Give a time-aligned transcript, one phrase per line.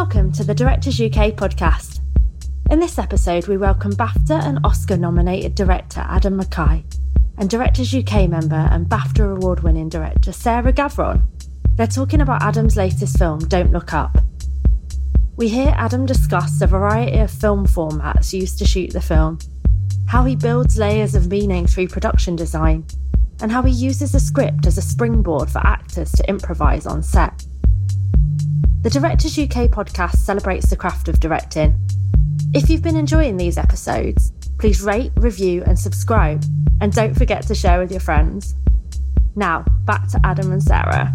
[0.00, 1.98] Welcome to the Directors UK podcast.
[2.70, 6.84] In this episode, we welcome BAFTA and Oscar nominated director Adam McKay
[7.36, 11.26] and Directors UK member and BAFTA award winning director Sarah Gavron.
[11.74, 14.16] They're talking about Adam's latest film, Don't Look Up.
[15.34, 19.40] We hear Adam discuss the variety of film formats used to shoot the film,
[20.06, 22.86] how he builds layers of meaning through production design,
[23.42, 27.47] and how he uses a script as a springboard for actors to improvise on set.
[28.80, 31.74] The Directors UK podcast celebrates the craft of directing.
[32.54, 36.44] If you've been enjoying these episodes, please rate, review, and subscribe,
[36.80, 38.54] and don't forget to share with your friends.
[39.34, 41.12] Now, back to Adam and Sarah.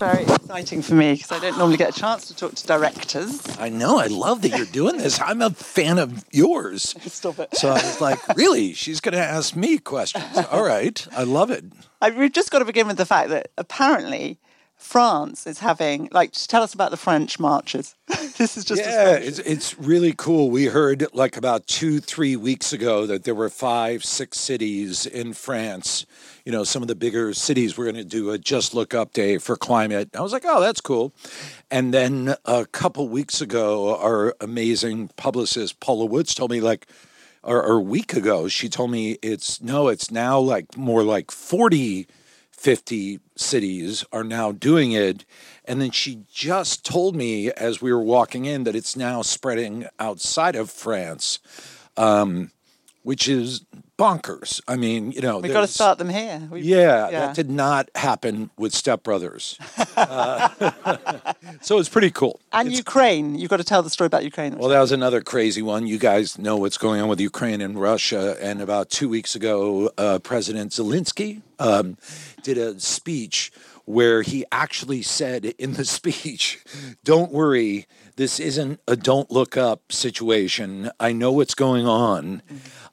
[0.00, 3.42] Very exciting for me because I don't normally get a chance to talk to directors.
[3.58, 3.98] I know.
[3.98, 5.20] I love that you're doing this.
[5.20, 6.94] I'm a fan of yours.
[7.12, 7.54] Stop it.
[7.54, 8.72] So I was like, really?
[8.72, 10.38] She's going to ask me questions.
[10.50, 11.06] All right.
[11.12, 11.64] I love it.
[12.00, 14.38] I, we've just got to begin with the fact that apparently
[14.80, 17.94] France is having like tell us about the French marches.
[18.38, 20.50] this is just yeah, it's it's really cool.
[20.50, 25.34] We heard like about two three weeks ago that there were five six cities in
[25.34, 26.06] France.
[26.46, 29.12] You know, some of the bigger cities were going to do a just look up
[29.12, 30.16] day for climate.
[30.16, 31.12] I was like, oh, that's cool.
[31.70, 36.86] And then a couple weeks ago, our amazing publicist Paula Woods told me like.
[37.42, 41.30] Or, or a week ago, she told me it's no, it's now like more like
[41.30, 42.06] 40
[42.60, 45.24] 50 cities are now doing it.
[45.64, 49.86] And then she just told me as we were walking in that it's now spreading
[49.98, 51.38] outside of France.
[51.96, 52.50] Um,
[53.02, 53.64] which is
[54.00, 54.60] bonkers.
[54.66, 56.48] I mean, you know, we've got to start them here.
[56.54, 59.58] Yeah, yeah, that did not happen with Step Brothers.
[59.96, 60.48] uh,
[61.60, 62.40] so it's pretty cool.
[62.52, 64.56] And it's, Ukraine, you've got to tell the story about Ukraine.
[64.56, 65.86] Well, that was another crazy one.
[65.86, 68.36] You guys know what's going on with Ukraine and Russia.
[68.40, 71.98] And about two weeks ago, uh, President Zelensky um,
[72.42, 73.52] did a speech
[73.84, 76.64] where he actually said in the speech,
[77.04, 77.86] Don't worry,
[78.20, 80.90] this isn't a don't look up situation.
[81.00, 82.42] I know what's going on.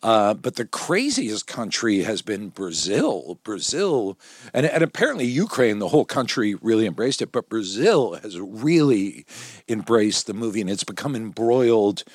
[0.02, 3.38] Uh, but the craziest country has been Brazil.
[3.44, 4.18] Brazil,
[4.54, 9.26] and, and apparently Ukraine, the whole country really embraced it, but Brazil has really
[9.68, 12.06] embraced the movie and it's become embroiled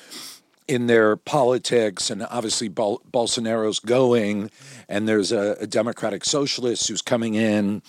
[0.67, 4.49] in their politics, and obviously Bol- Bolsonaro's going,
[4.89, 7.83] and there's a, a Democratic Socialist who's coming in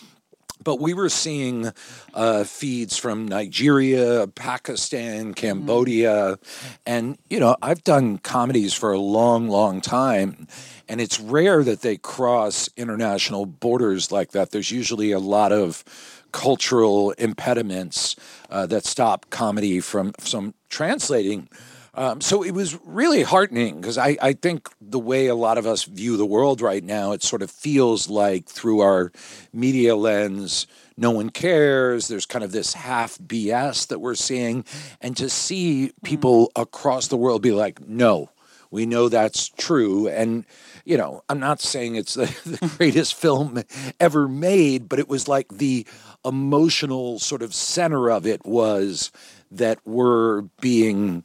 [0.65, 1.71] but we were seeing
[2.15, 6.39] uh, feeds from Nigeria, Pakistan, Cambodia,
[6.87, 10.49] and you know I've done comedies for a long, long time,
[10.89, 14.51] and it's rare that they cross international borders like that.
[14.51, 15.85] There's usually a lot of
[16.33, 18.17] cultural impediments
[18.51, 21.49] uh, that stop comedy from from translating.
[21.97, 25.67] Um, so it was really heartening because I, I think the way a lot of
[25.67, 29.13] us view the world right now, it sort of feels like through our
[29.53, 30.67] media lens,
[30.97, 32.09] no one cares.
[32.09, 34.65] There's kind of this half BS that we're seeing.
[35.01, 38.31] And to see people across the world be like, no,
[38.73, 40.09] we know that's true.
[40.09, 40.45] And,
[40.85, 43.63] you know, I'm not saying it's the, the greatest film
[44.01, 45.87] ever made, but it was like the
[46.25, 49.13] emotional sort of center of it was
[49.53, 51.23] that we're being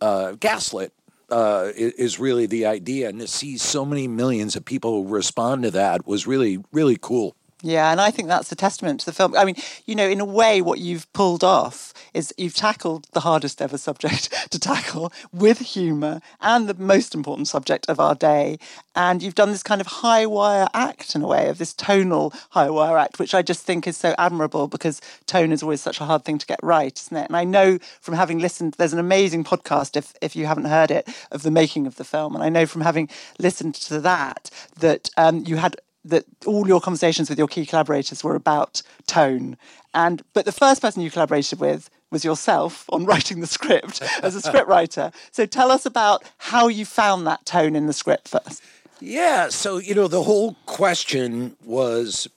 [0.00, 0.92] uh, gaslit
[1.30, 5.70] uh, is really the idea, and to see so many millions of people respond to
[5.72, 7.36] that was really really cool.
[7.66, 9.34] Yeah, and I think that's a testament to the film.
[9.36, 9.56] I mean,
[9.86, 13.76] you know, in a way, what you've pulled off is you've tackled the hardest ever
[13.76, 18.60] subject to tackle with humour and the most important subject of our day.
[18.94, 22.32] And you've done this kind of high wire act in a way of this tonal
[22.50, 26.00] high wire act, which I just think is so admirable because tone is always such
[26.00, 27.26] a hard thing to get right, isn't it?
[27.26, 30.92] And I know from having listened, there's an amazing podcast, if, if you haven't heard
[30.92, 32.36] it, of the making of the film.
[32.36, 33.08] And I know from having
[33.40, 35.74] listened to that, that um, you had
[36.08, 39.56] that all your conversations with your key collaborators were about tone.
[39.94, 44.36] And but the first person you collaborated with was yourself on writing the script as
[44.36, 45.12] a scriptwriter.
[45.32, 48.62] So tell us about how you found that tone in the script first.
[49.00, 52.28] Yeah, so you know the whole question was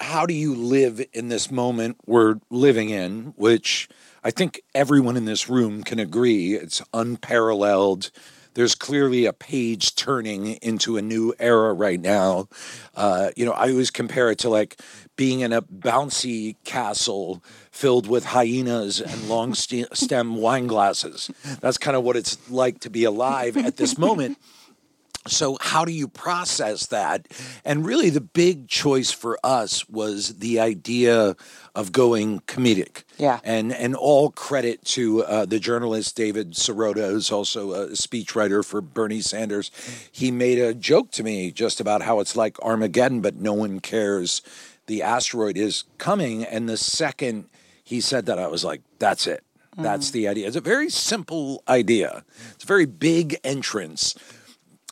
[0.00, 3.88] how do you live in this moment we're living in, which
[4.22, 8.10] I think everyone in this room can agree it's unparalleled
[8.54, 12.48] there's clearly a page turning into a new era right now.
[12.94, 14.80] Uh, you know, I always compare it to like
[15.16, 21.30] being in a bouncy castle filled with hyenas and long st- stem wine glasses.
[21.60, 24.38] That's kind of what it's like to be alive at this moment.
[25.26, 27.28] So, how do you process that?
[27.64, 31.34] And really, the big choice for us was the idea
[31.74, 33.04] of going comedic.
[33.16, 33.40] Yeah.
[33.42, 38.82] And and all credit to uh, the journalist David Sirota, who's also a speechwriter for
[38.82, 39.70] Bernie Sanders.
[40.12, 43.80] He made a joke to me just about how it's like Armageddon, but no one
[43.80, 44.42] cares.
[44.86, 47.46] The asteroid is coming, and the second
[47.82, 49.42] he said that, I was like, "That's it.
[49.76, 52.24] That's the idea." It's a very simple idea.
[52.52, 54.14] It's a very big entrance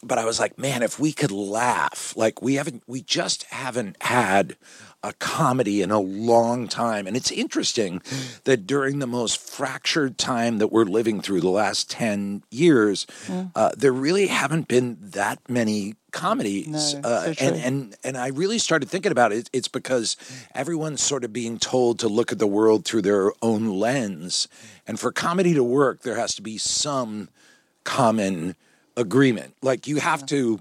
[0.03, 3.97] but I was like, man, if we could laugh, like we haven't, we just haven't
[4.03, 4.57] had
[5.05, 7.07] a comedy in a long time.
[7.07, 8.03] And it's interesting
[8.45, 13.07] that during the most fractured time that we're living through the last 10 years,
[13.55, 16.95] uh, there really haven't been that many comedies.
[16.95, 19.51] No, uh, so and, and, and I really started thinking about it.
[19.53, 20.17] It's because
[20.55, 24.47] everyone's sort of being told to look at the world through their own lens.
[24.87, 27.29] And for comedy to work, there has to be some
[27.85, 28.55] common
[28.97, 29.55] agreement.
[29.63, 30.61] Like you have to,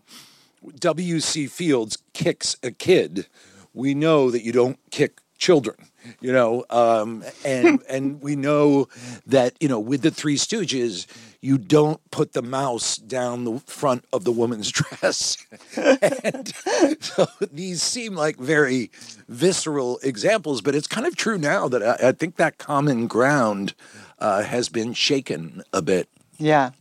[0.80, 1.48] W.C.
[1.48, 3.28] Fields kicks a kid.
[3.74, 5.78] We know that you don't kick children,
[6.22, 8.88] you know, um, and and we know
[9.25, 11.07] that you know with the Three Stooges,
[11.42, 15.38] you don't put the mouse down the front of the woman's dress.
[15.75, 16.54] and
[17.00, 18.92] so these seem like very
[19.27, 23.74] visceral examples, but it's kind of true now that I, I think that common ground
[24.19, 26.07] uh, has been shaken a bit.
[26.38, 26.72] Yeah.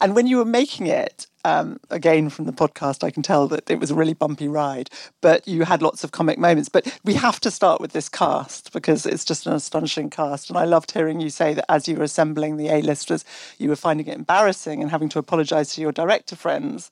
[0.00, 3.70] And when you were making it, um, again from the podcast, I can tell that
[3.70, 4.90] it was a really bumpy ride,
[5.20, 6.68] but you had lots of comic moments.
[6.68, 10.50] But we have to start with this cast because it's just an astonishing cast.
[10.50, 13.24] And I loved hearing you say that as you were assembling the A-listers,
[13.58, 16.90] you were finding it embarrassing and having to apologise to your director friends.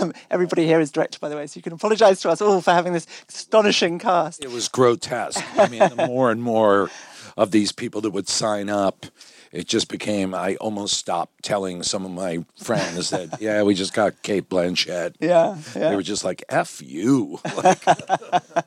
[0.00, 2.60] Um, everybody here is director, by the way, so you can apologise to us all
[2.60, 4.42] for having this astonishing cast.
[4.42, 5.44] It was grotesque.
[5.58, 6.90] I mean, the more and more
[7.36, 9.06] of these people that would sign up,
[9.52, 10.34] it just became.
[10.34, 15.14] I almost stopped telling some of my friends that, yeah, we just got Cate Blanchett.
[15.20, 15.90] Yeah, yeah.
[15.90, 17.82] They were just like, "F you." Like,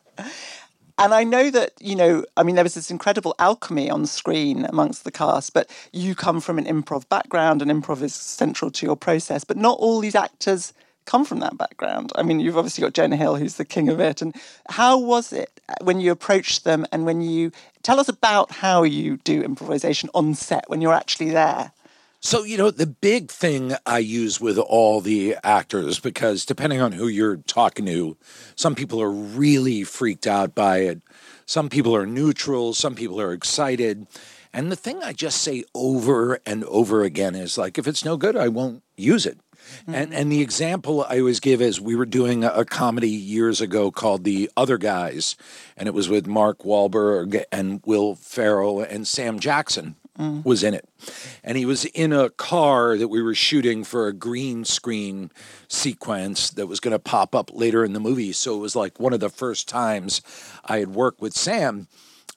[1.00, 4.66] And I know that, you know, I mean, there was this incredible alchemy on screen
[4.66, 8.86] amongst the cast, but you come from an improv background and improv is central to
[8.86, 10.74] your process, but not all these actors
[11.07, 12.12] come from that background.
[12.15, 14.21] I mean, you've obviously got Jonah Hill, who's the king of it.
[14.21, 14.36] And
[14.69, 17.51] how was it when you approached them and when you
[17.81, 21.71] tell us about how you do improvisation on set when you're actually there?
[22.19, 26.92] So, you know, the big thing I use with all the actors, because depending on
[26.92, 28.18] who you're talking to,
[28.56, 31.01] some people are really freaked out by it.
[31.45, 32.74] Some people are neutral.
[32.74, 34.07] Some people are excited.
[34.51, 38.18] And the thing I just say over and over again is like, if it's no
[38.18, 39.39] good, I won't use it.
[39.86, 40.13] And mm-hmm.
[40.13, 43.92] and the example I always give is we were doing a, a comedy years ago
[43.92, 45.36] called The Other Guys,
[45.75, 50.44] and it was with Mark Wahlberg and Will Ferrell and Sam Jackson mm.
[50.44, 50.88] was in it.
[51.44, 55.31] And he was in a car that we were shooting for a green screen
[55.68, 58.31] sequence that was going to pop up later in the movie.
[58.31, 60.21] So it was like one of the first times
[60.65, 61.88] I had worked with Sam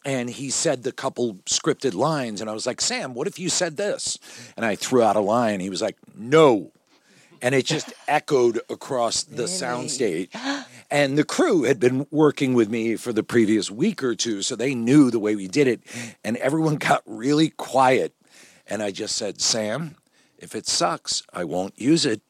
[0.05, 3.50] and he said the couple scripted lines and i was like sam what if you
[3.50, 4.19] said this?
[4.56, 5.61] And i threw out a line.
[5.61, 6.72] He was like no
[7.42, 10.28] and it just echoed across the soundstage.
[10.92, 14.56] And the crew had been working with me for the previous week or two so
[14.56, 15.82] they knew the way we did it
[16.25, 18.12] and everyone got really quiet.
[18.66, 19.94] And i just said sam
[20.37, 22.22] if it sucks i won't use it.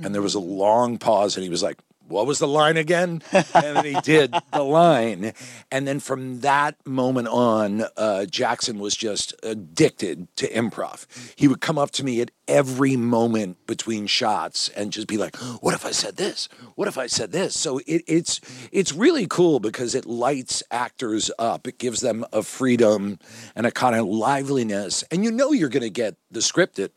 [0.00, 0.50] And there was a mm-hmm.
[0.50, 1.78] long pause and he was like
[2.12, 3.22] what was the line again?
[3.32, 5.32] And then he did the line.
[5.70, 11.06] And then from that moment on, uh, Jackson was just addicted to improv.
[11.36, 15.36] He would come up to me at every moment between shots and just be like,
[15.60, 16.48] "What if I said this?
[16.74, 21.30] What if I said this?" So it, it's it's really cool because it lights actors
[21.38, 21.66] up.
[21.66, 23.18] It gives them a freedom
[23.56, 26.90] and a kind of liveliness, and you know you're going to get the scripted.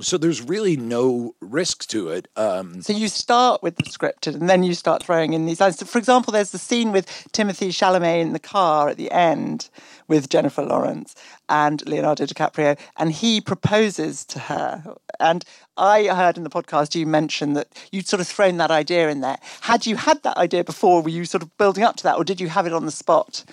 [0.00, 2.28] So there's really no risk to it.
[2.36, 5.78] Um, So you start with the scripted and then you start throwing in these lines.
[5.78, 9.70] So for example, there's the scene with Timothée Chalamet in the car at the end
[10.08, 11.14] with Jennifer Lawrence
[11.48, 14.96] and Leonardo DiCaprio, and he proposes to her.
[15.18, 15.44] And
[15.76, 19.20] I heard in the podcast you mentioned that you'd sort of thrown that idea in
[19.20, 19.38] there.
[19.62, 21.02] Had you had that idea before?
[21.02, 22.92] Were you sort of building up to that, or did you have it on the
[22.92, 23.44] spot?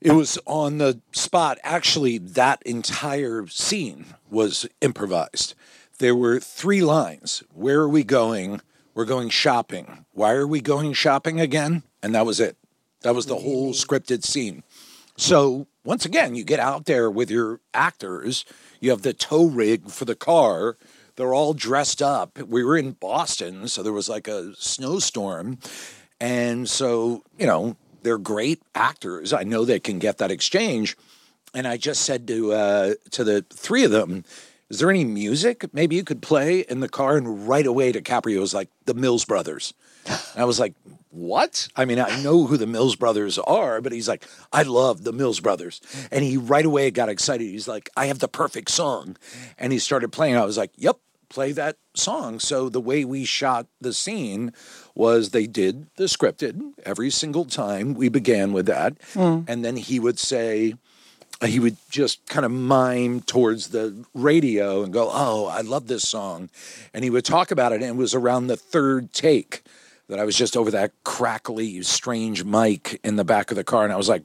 [0.00, 1.58] It was on the spot.
[1.64, 5.54] Actually, that entire scene was improvised.
[5.98, 7.42] There were three lines.
[7.52, 8.60] Where are we going?
[8.94, 10.04] We're going shopping.
[10.12, 11.82] Why are we going shopping again?
[12.02, 12.56] And that was it.
[13.02, 14.62] That was the whole scripted scene.
[15.16, 18.44] So, once again, you get out there with your actors.
[18.80, 20.76] You have the tow rig for the car.
[21.16, 22.38] They're all dressed up.
[22.38, 25.58] We were in Boston, so there was like a snowstorm.
[26.20, 29.32] And so, you know, they're great actors.
[29.32, 30.96] I know they can get that exchange.
[31.54, 34.24] And I just said to uh, to the three of them,
[34.70, 37.16] Is there any music maybe you could play in the car?
[37.16, 39.72] And right away, DiCaprio was like, The Mills Brothers.
[40.06, 40.74] And I was like,
[41.10, 41.68] What?
[41.74, 45.12] I mean, I know who the Mills Brothers are, but he's like, I love the
[45.12, 45.80] Mills Brothers.
[46.10, 47.44] And he right away got excited.
[47.44, 49.16] He's like, I have the perfect song.
[49.58, 50.36] And he started playing.
[50.36, 50.98] I was like, Yep,
[51.28, 52.38] play that song.
[52.38, 54.52] So the way we shot the scene
[54.94, 58.96] was they did the scripted every single time we began with that.
[59.14, 59.40] Hmm.
[59.46, 60.74] And then he would say,
[61.42, 66.08] he would just kind of mime towards the radio and go, Oh, I love this
[66.08, 66.50] song.
[66.92, 67.76] And he would talk about it.
[67.76, 69.62] And it was around the third take
[70.08, 73.84] that I was just over that crackly, strange mic in the back of the car.
[73.84, 74.24] And I was like,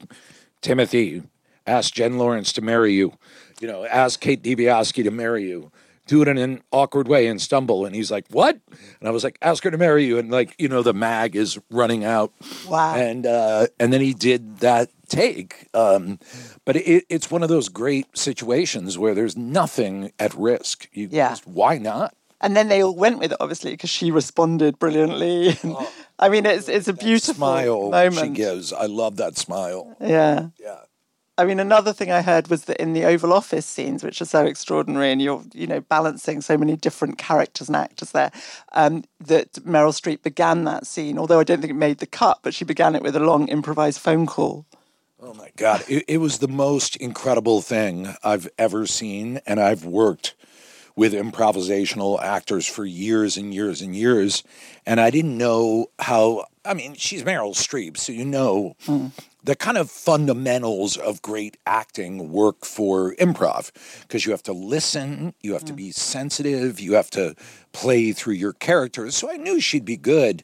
[0.60, 1.22] Timothy,
[1.66, 3.12] ask Jen Lawrence to marry you.
[3.60, 5.70] You know, ask Kate Dibiasky to marry you.
[6.06, 7.86] Do it in an awkward way and stumble.
[7.86, 8.58] And he's like, What?
[9.00, 10.18] And I was like, Ask her to marry you.
[10.18, 12.32] And like, you know, the mag is running out.
[12.68, 12.94] Wow.
[12.94, 15.68] And uh, and then he did that take.
[15.74, 16.18] Um,
[16.64, 20.88] but it, it's one of those great situations where there's nothing at risk.
[20.92, 21.30] You Yeah.
[21.30, 22.14] just, why not?
[22.40, 25.56] And then they all went with it, obviously, because she responded brilliantly.
[25.62, 25.76] And,
[26.18, 28.14] I mean, it's it's a beautiful Smile moment.
[28.26, 28.72] she gives.
[28.72, 29.96] I love that smile.
[30.00, 30.48] Yeah.
[30.60, 30.80] Yeah.
[31.36, 34.26] I mean, another thing I heard was that in the Oval Office scenes, which are
[34.26, 38.30] so extraordinary, and you're, you know, balancing so many different characters and actors there,
[38.72, 41.18] um, that Meryl Streep began that scene.
[41.18, 43.48] Although I don't think it made the cut, but she began it with a long
[43.48, 44.64] improvised phone call.
[45.20, 45.82] Oh my God.
[45.88, 49.40] It, it was the most incredible thing I've ever seen.
[49.46, 50.34] And I've worked
[50.94, 54.44] with improvisational actors for years and years and years.
[54.86, 58.76] And I didn't know how, I mean, she's Meryl Streep, so you know
[59.44, 63.70] the kind of fundamentals of great acting work for improv
[64.02, 65.76] because you have to listen, you have to mm.
[65.76, 67.34] be sensitive, you have to
[67.72, 69.14] play through your characters.
[69.14, 70.42] So I knew she'd be good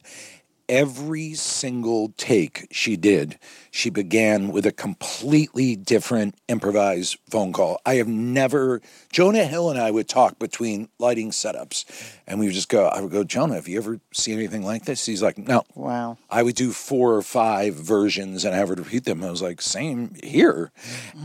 [0.71, 3.37] every single take she did,
[3.71, 7.81] she began with a completely different improvised phone call.
[7.85, 11.83] I have never, Jonah Hill and I would talk between lighting setups,
[12.25, 14.85] and we would just go, I would go, Jonah, have you ever seen anything like
[14.85, 15.05] this?
[15.05, 15.63] He's like, no.
[15.75, 16.17] Wow.
[16.29, 19.25] I would do four or five versions and I would repeat them.
[19.25, 20.71] I was like, same here.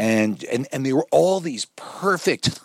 [0.00, 2.60] And, and, and they were all these perfect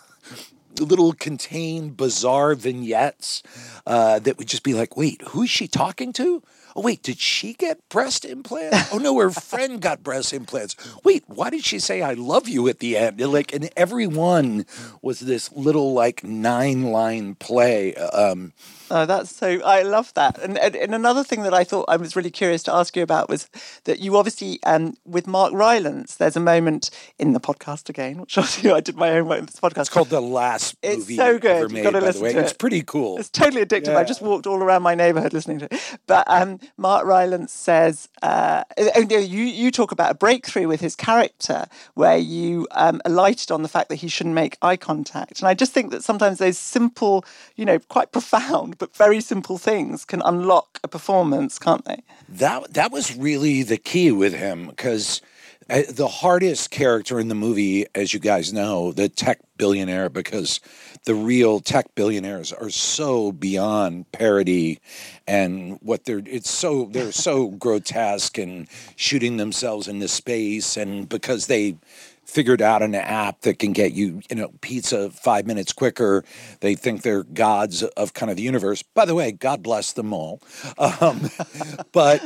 [0.80, 3.42] little contained bizarre vignettes
[3.86, 6.42] uh, that would just be like, wait, who's she talking to?
[6.74, 8.92] Oh, wait, did she get breast implants?
[8.92, 10.76] Oh, no, her friend got breast implants.
[11.04, 13.20] Wait, why did she say I love you at the end?
[13.20, 14.66] And, Like, and every one
[15.02, 17.94] was this little, like, nine line play.
[17.94, 18.52] Um,
[18.90, 19.60] Oh, that's so.
[19.62, 20.38] I love that.
[20.38, 23.02] And, and and another thing that I thought I was really curious to ask you
[23.02, 23.48] about was
[23.84, 28.36] that you obviously, um, with Mark Rylance, there's a moment in the podcast again, which
[28.38, 29.80] obviously I did my own work in this podcast.
[29.80, 31.50] it's called The Last It's Movie so good.
[31.50, 33.18] Ever You've Made, gotta listen to It's pretty cool.
[33.18, 33.96] It's totally addictive.
[33.96, 35.98] I just walked all around my neighborhood listening to it.
[36.06, 40.80] But um, Mark Rylance says, uh, oh, no, you, you talk about a breakthrough with
[40.80, 45.40] his character where you um, alighted on the fact that he shouldn't make eye contact.
[45.40, 47.24] And I just think that sometimes those simple,
[47.56, 52.02] you know, quite profound, but very simple things can unlock a performance, can't they?
[52.28, 55.22] That that was really the key with him because
[55.68, 60.60] the hardest character in the movie, as you guys know, the tech billionaire, because
[61.04, 64.80] the real tech billionaires are so beyond parody
[65.26, 71.46] and what they're it's so they're so grotesque and shooting themselves into space and because
[71.46, 71.76] they
[72.24, 76.24] figured out an app that can get you, you know, pizza five minutes quicker.
[76.60, 78.82] They think they're gods of kind of the universe.
[78.82, 80.40] By the way, God bless them all.
[80.78, 81.28] Um,
[81.92, 82.22] but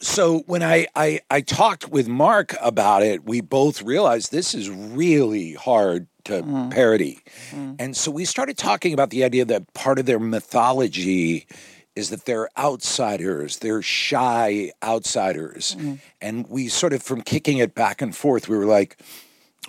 [0.00, 4.68] so when I, I I talked with Mark about it, we both realized this is
[4.70, 6.70] really hard to mm-hmm.
[6.70, 7.74] parody, mm-hmm.
[7.78, 11.46] and so we started talking about the idea that part of their mythology
[11.94, 15.94] is that they're outsiders, they're shy outsiders, mm-hmm.
[16.20, 18.98] and we sort of from kicking it back and forth, we were like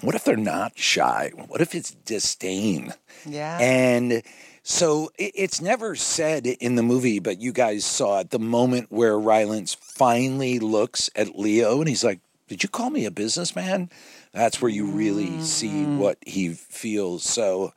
[0.02, 1.32] what if they're not shy?
[1.48, 2.94] What if it's disdain?
[3.26, 3.58] Yeah.
[3.60, 4.22] And
[4.70, 8.92] so it, it's never said in the movie, but you guys saw it the moment
[8.92, 12.20] where Rylance finally looks at Leo and he's like,
[12.50, 13.90] Did you call me a businessman?
[14.34, 17.24] That's where you really see what he feels.
[17.24, 17.72] So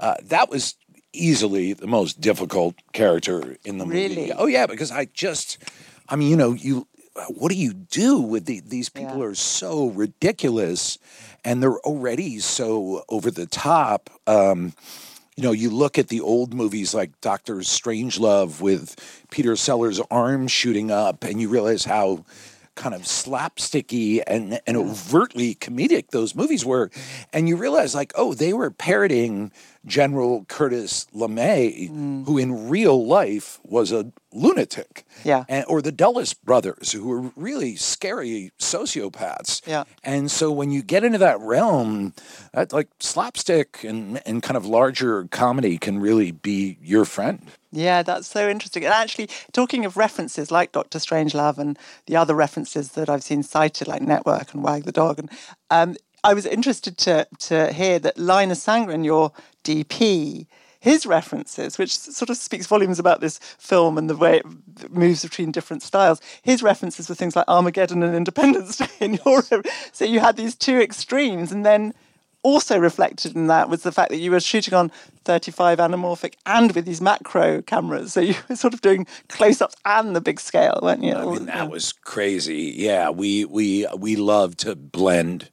[0.00, 0.74] uh, that was
[1.12, 4.08] easily the most difficult character in the movie.
[4.08, 4.32] Really?
[4.32, 5.58] Oh, yeah, because I just,
[6.08, 6.88] I mean, you know, you.
[7.28, 9.18] What do you do with the, these people?
[9.18, 9.26] Yeah.
[9.26, 10.98] Are so ridiculous,
[11.44, 14.08] and they're already so over the top.
[14.26, 14.72] Um,
[15.36, 18.96] you know, you look at the old movies like Doctor Strangelove with
[19.30, 22.24] Peter Sellers' arm shooting up, and you realize how
[22.74, 26.90] kind of slapsticky and, and overtly comedic those movies were.
[27.32, 29.52] And you realize, like, oh, they were parroting
[29.86, 32.26] General Curtis LeMay, mm.
[32.26, 35.04] who in real life was a lunatic.
[35.24, 35.44] Yeah.
[35.48, 39.66] And, or the Dulles brothers, who were really scary sociopaths.
[39.66, 39.84] Yeah.
[40.02, 42.14] And so when you get into that realm,
[42.52, 47.50] that like slapstick and, and kind of larger comedy can really be your friend.
[47.74, 48.84] Yeah, that's so interesting.
[48.84, 53.42] And actually, talking of references like Doctor Strangelove and the other references that I've seen
[53.42, 55.30] cited, like Network and Wag the Dog, and
[55.70, 59.32] um, I was interested to to hear that Linus Sandgren, your
[59.64, 60.46] DP,
[60.82, 65.22] his references, which sort of speaks volumes about this film and the way it moves
[65.22, 66.20] between different styles.
[66.42, 69.64] His references were things like Armageddon and Independence Day in Europe.
[69.92, 71.94] So you had these two extremes, and then
[72.42, 74.90] also reflected in that was the fact that you were shooting on
[75.24, 78.14] 35 anamorphic and with these macro cameras.
[78.14, 81.14] So you were sort of doing close ups and the big scale, weren't you?
[81.14, 82.74] I mean, that was crazy.
[82.76, 85.48] Yeah, we we we love to blend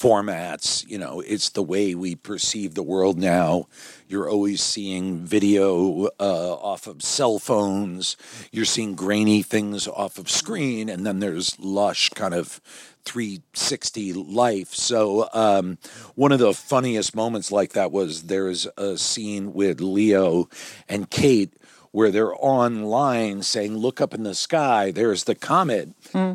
[0.00, 0.88] formats.
[0.88, 3.66] You know, it's the way we perceive the world now.
[4.08, 8.16] You're always seeing video uh, off of cell phones.
[8.50, 12.60] You're seeing grainy things off of screen, and then there's lush kind of
[13.04, 14.74] 360 life.
[14.74, 15.78] So um,
[16.14, 20.48] one of the funniest moments like that was there's a scene with Leo
[20.88, 21.52] and Kate
[21.92, 24.92] where they're online saying, "Look up in the sky.
[24.92, 25.90] There's the comet,"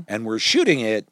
[0.08, 1.08] and we're shooting it.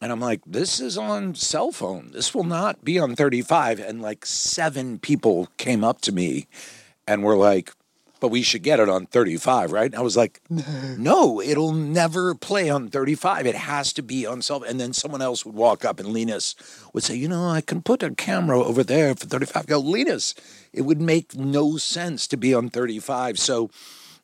[0.00, 2.10] And I'm like, this is on cell phone.
[2.12, 3.80] This will not be on 35.
[3.80, 6.46] And like seven people came up to me
[7.06, 7.72] and were like,
[8.18, 9.86] but we should get it on 35, right?
[9.86, 13.46] And I was like, no, it'll never play on 35.
[13.46, 14.62] It has to be on cell.
[14.62, 16.54] And then someone else would walk up and Linus
[16.92, 19.62] would say, you know, I can put a camera over there for 35.
[19.62, 20.34] I go, Linus,
[20.72, 23.38] it would make no sense to be on 35.
[23.38, 23.70] So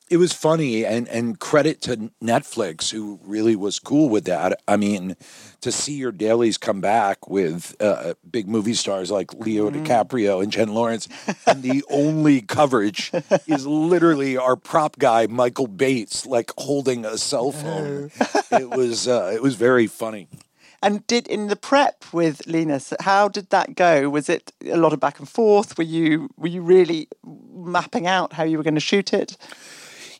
[0.09, 4.61] it was funny and and credit to Netflix who really was cool with that.
[4.67, 5.15] I mean,
[5.61, 10.51] to see your dailies come back with uh, big movie stars like Leo DiCaprio and
[10.51, 11.07] Jen Lawrence,
[11.45, 13.11] and the only coverage
[13.47, 18.11] is literally our prop guy Michael Bates like holding a cell phone.
[18.51, 20.27] it was uh, it was very funny.
[20.81, 24.09] And did in the prep with Linus, how did that go?
[24.09, 25.77] Was it a lot of back and forth?
[25.77, 29.37] Were you were you really mapping out how you were going to shoot it?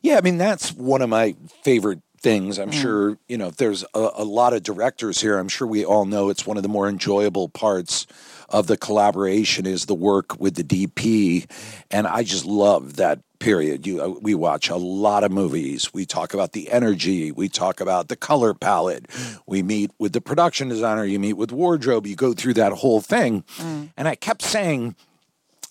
[0.02, 2.58] Yeah, I mean that's one of my favorite things.
[2.58, 2.80] I'm mm.
[2.80, 5.38] sure you know there's a, a lot of directors here.
[5.38, 8.06] I'm sure we all know it's one of the more enjoyable parts
[8.48, 11.50] of the collaboration is the work with the DP,
[11.90, 13.86] and I just love that period.
[13.86, 15.92] You, uh, we watch a lot of movies.
[15.92, 17.30] We talk about the energy.
[17.30, 19.06] We talk about the color palette.
[19.08, 19.40] Mm.
[19.46, 21.04] We meet with the production designer.
[21.04, 22.06] You meet with wardrobe.
[22.06, 23.90] You go through that whole thing, mm.
[23.96, 24.96] and I kept saying.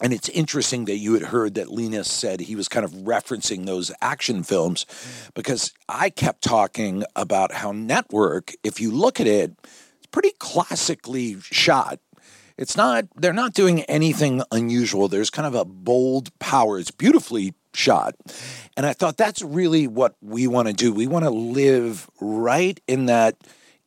[0.02, 3.66] And it's interesting that you had heard that Linus said he was kind of referencing
[3.66, 4.86] those action films
[5.34, 9.54] because I kept talking about how Network, if you look at it,
[9.98, 12.00] it's pretty classically shot.
[12.58, 15.08] It's not, they're not doing anything unusual.
[15.08, 16.78] There's kind of a bold power.
[16.78, 18.16] It's beautifully shot.
[18.76, 20.94] And I thought that's really what we want to do.
[20.94, 23.36] We want to live right in that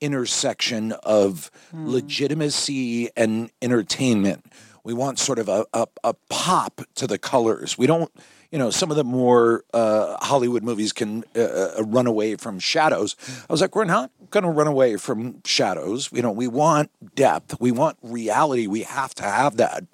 [0.01, 1.88] intersection of hmm.
[1.88, 4.44] legitimacy and entertainment.
[4.85, 7.77] We want sort of a, a, a pop to the colors.
[7.77, 8.11] We don't,
[8.51, 11.40] you know, some of the more uh, Hollywood movies can uh,
[11.79, 13.16] uh, run away from shadows.
[13.49, 16.11] I was like, we're not going to run away from shadows.
[16.12, 17.61] You know, we want depth.
[17.61, 18.66] We want reality.
[18.66, 19.85] We have to have that.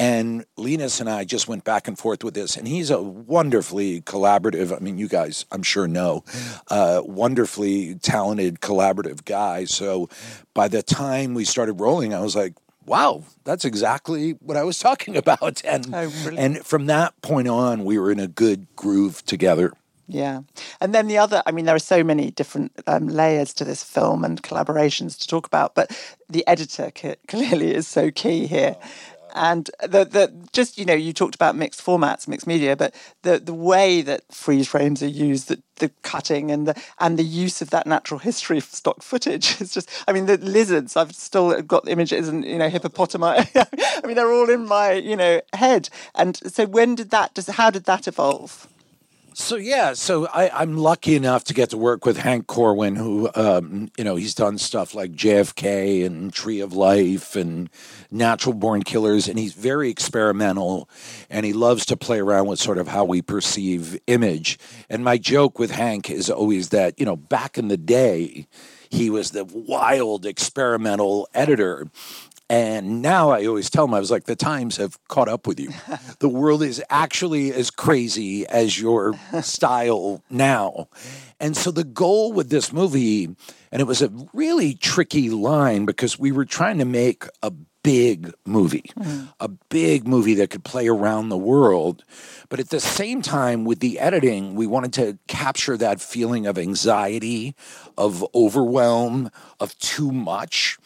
[0.00, 4.00] And Linus and I just went back and forth with this, and he's a wonderfully
[4.00, 4.74] collaborative.
[4.76, 6.24] I mean, you guys, I'm sure know,
[6.68, 9.64] uh, wonderfully talented, collaborative guy.
[9.64, 10.08] So
[10.54, 12.54] by the time we started rolling, I was like,
[12.86, 15.62] wow, that's exactly what I was talking about.
[15.64, 16.38] And brilliant.
[16.38, 19.72] and from that point on, we were in a good groove together.
[20.08, 20.42] Yeah.
[20.80, 23.82] And then the other, I mean, there are so many different um, layers to this
[23.82, 25.96] film and collaborations to talk about, but
[26.28, 28.76] the editor c- clearly is so key here.
[29.34, 33.38] And the, the just you know you talked about mixed formats, mixed media, but the,
[33.38, 37.62] the way that freeze frames are used, the, the cutting and the and the use
[37.62, 39.88] of that natural history stock footage is just.
[40.06, 40.96] I mean, the lizards.
[40.96, 43.48] I've still got images and you know hippopotami.
[44.02, 45.88] I mean, they're all in my you know head.
[46.14, 47.34] And so when did that?
[47.34, 48.68] Just how did that evolve?
[49.34, 53.30] So yeah, so I, I'm lucky enough to get to work with Hank Corwin, who
[53.34, 57.70] um, you know he's done stuff like JFK and Tree of Life and
[58.10, 60.88] Natural Born Killers, and he's very experimental,
[61.30, 64.58] and he loves to play around with sort of how we perceive image.
[64.90, 68.46] And my joke with Hank is always that you know back in the day,
[68.90, 71.88] he was the wild experimental editor.
[72.48, 75.58] And now I always tell him, I was like, the times have caught up with
[75.58, 75.70] you.
[76.18, 80.88] the world is actually as crazy as your style now.
[81.40, 83.24] And so the goal with this movie,
[83.72, 87.52] and it was a really tricky line because we were trying to make a
[87.82, 89.26] big movie, mm-hmm.
[89.40, 92.04] a big movie that could play around the world.
[92.48, 96.58] But at the same time, with the editing, we wanted to capture that feeling of
[96.58, 97.54] anxiety,
[97.98, 100.78] of overwhelm, of too much.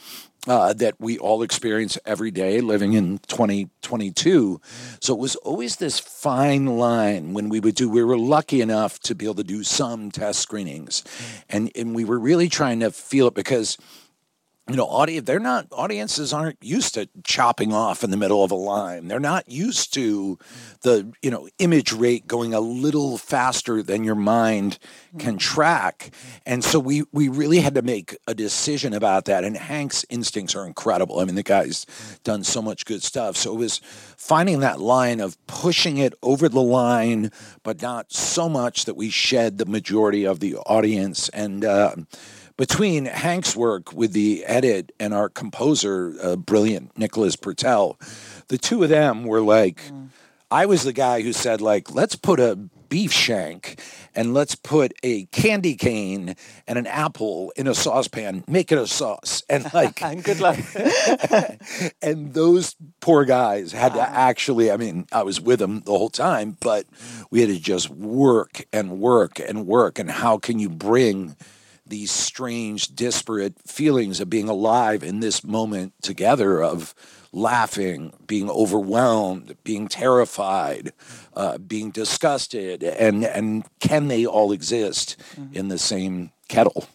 [0.46, 4.60] Uh, that we all experience every day living in 2022.
[5.00, 9.00] So it was always this fine line when we would do, we were lucky enough
[9.00, 11.02] to be able to do some test screenings.
[11.48, 13.76] And, and we were really trying to feel it because
[14.68, 18.50] you know, audience they're not audiences aren't used to chopping off in the middle of
[18.50, 19.06] a line.
[19.06, 20.40] They're not used to
[20.82, 24.78] the, you know, image rate going a little faster than your mind
[25.18, 26.10] can track.
[26.44, 29.44] And so we we really had to make a decision about that.
[29.44, 31.20] And Hank's instincts are incredible.
[31.20, 31.86] I mean, the guy's
[32.24, 33.36] done so much good stuff.
[33.36, 33.80] So it was
[34.16, 37.30] finding that line of pushing it over the line,
[37.62, 41.28] but not so much that we shed the majority of the audience.
[41.28, 41.94] And uh,
[42.56, 47.96] between Hank's work with the edit and our composer, uh, brilliant Nicholas Britell,
[48.48, 50.08] the two of them were like, mm.
[50.50, 52.56] I was the guy who said, like, let's put a
[52.88, 53.80] beef shank
[54.14, 58.86] and let's put a candy cane and an apple in a saucepan, make it a
[58.86, 59.42] sauce.
[59.48, 60.58] And like, and good luck.
[62.02, 66.10] and those poor guys had to actually, I mean, I was with them the whole
[66.10, 66.86] time, but
[67.30, 69.98] we had to just work and work and work.
[69.98, 71.36] And how can you bring
[71.86, 76.94] these strange, disparate feelings of being alive in this moment together of
[77.32, 80.92] laughing, being overwhelmed, being terrified,
[81.34, 85.54] uh, being disgusted, and and can they all exist mm-hmm.
[85.54, 86.86] in the same kettle?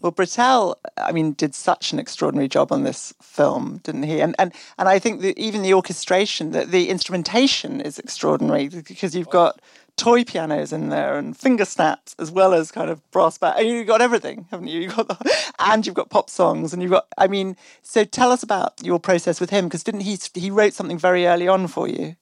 [0.00, 4.20] Well, Britell, I mean, did such an extraordinary job on this film, didn't he?
[4.20, 9.16] And and and I think that even the orchestration, that the instrumentation is extraordinary because
[9.16, 9.60] you've got
[9.98, 13.58] toy pianos in there and finger snaps as well as kind of brass band.
[13.58, 14.80] And you've got everything, haven't you?
[14.80, 17.06] You've got the, and you've got pop songs and you've got.
[17.18, 20.72] I mean, so tell us about your process with him because didn't he he wrote
[20.72, 22.16] something very early on for you?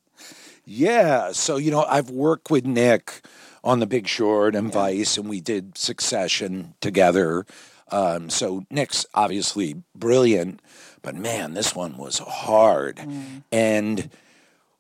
[0.65, 1.33] Yeah.
[1.33, 3.21] So you know, I've worked with Nick
[3.63, 4.75] on The Big Short and yeah.
[4.75, 7.47] Vice, and we did Succession together.
[7.93, 10.61] Um, so Nick's obviously brilliant,
[11.03, 13.45] but man, this one was hard mm.
[13.53, 14.11] and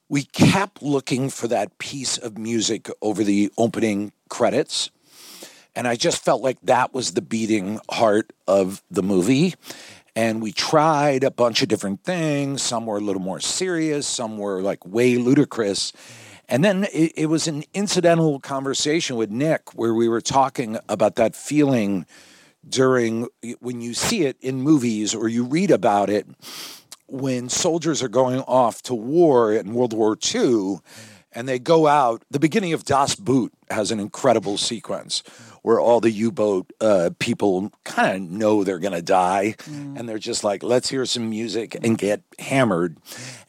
[0.08, 4.90] we kept looking for that piece of music over the opening credits.
[5.74, 9.54] And I just felt like that was the beating heart of the movie.
[10.14, 12.62] And we tried a bunch of different things.
[12.62, 15.92] Some were a little more serious, some were like way ludicrous.
[16.48, 21.16] And then it, it was an incidental conversation with Nick where we were talking about
[21.16, 22.06] that feeling
[22.68, 23.28] during
[23.60, 26.26] when you see it in movies or you read about it
[27.08, 30.78] when soldiers are going off to war in World War II
[31.32, 35.22] and they go out, the beginning of Das Boot has an incredible sequence
[35.66, 39.56] where all the U boat uh, people kind of know they're going to die.
[39.64, 39.98] Mm.
[39.98, 42.98] And they're just like, let's hear some music and get hammered.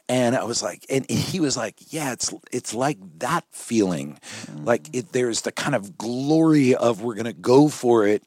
[0.08, 4.18] And I was like, and he was like, yeah, it's it's like that feeling.
[4.46, 4.66] Mm.
[4.66, 8.24] Like it, there's the kind of glory of we're going to go for it,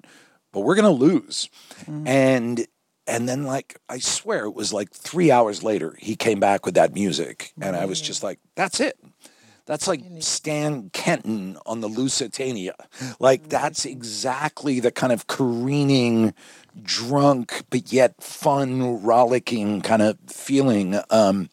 [0.53, 1.49] but we're going to lose.
[1.83, 2.07] Mm.
[2.07, 2.67] And
[3.11, 6.75] and then like i swear it was like three hours later he came back with
[6.75, 7.51] that music.
[7.61, 8.97] And i was just like that's it.
[9.65, 12.75] That's like stan kenton on the lusitania.
[13.19, 16.33] Like that's exactly the kind of careening
[16.81, 20.99] drunk but yet fun rollicking kind of feeling.
[21.09, 21.49] Um,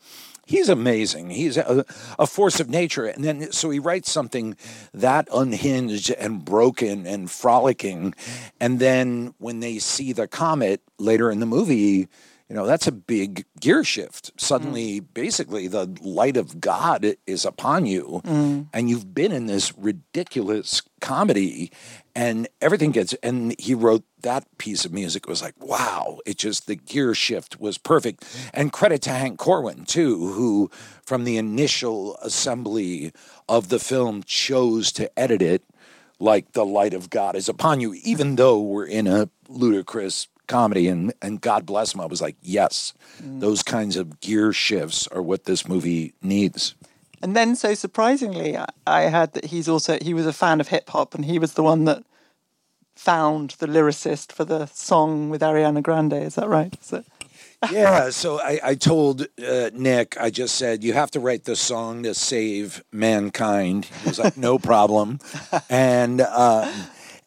[0.49, 1.31] he's amazing.
[1.31, 1.85] He's a,
[2.19, 3.05] a, force of nature.
[3.05, 4.57] And then, so he writes something
[4.95, 8.15] that unhinged and broken and frolicking.
[8.59, 12.09] And then when they see the comet later in the movie,
[12.49, 14.33] you know, that's a big gear shift.
[14.41, 15.07] Suddenly, mm.
[15.13, 18.67] basically, the light of God is upon you, mm.
[18.73, 21.71] and you've been in this ridiculous comedy,
[22.19, 23.15] and everything gets.
[23.23, 26.19] And he wrote that piece of music it was like, wow!
[26.27, 28.25] It just the gear shift was perfect.
[28.53, 30.69] And credit to Hank Corwin too, who
[31.07, 33.13] from the initial assembly
[33.49, 35.63] of the film chose to edit it
[36.19, 40.89] like the light of God is upon you, even though we're in a ludicrous comedy
[40.89, 43.39] and and God bless him I was like yes mm.
[43.39, 46.75] those kinds of gear shifts are what this movie needs
[47.21, 50.69] and then so surprisingly I, I heard that he's also he was a fan of
[50.69, 52.03] hip hop and he was the one that
[52.99, 57.05] found the lyricist for the song with Ariana Grande is that right so
[57.71, 61.57] yeah, so I, I told uh, Nick, I just said, you have to write the
[61.57, 63.87] song to save mankind.
[63.87, 65.19] He was like, no problem.
[65.69, 66.73] And uh,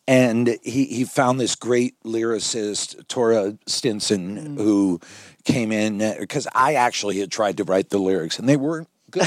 [0.07, 4.57] and he, he found this great lyricist, Taura Stinson, mm.
[4.57, 4.99] who
[5.43, 9.23] came in because I actually had tried to write the lyrics and they weren't good,